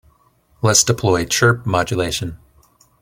[0.63, 2.39] Let's deploy chirp modulation.